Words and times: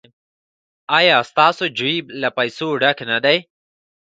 ایا 0.97 1.17
ستاسو 1.29 1.65
جیب 1.77 2.03
له 2.21 2.29
پیسو 2.37 2.67
ډک 2.81 2.97
نه 3.09 3.17
دی؟ 3.23 3.37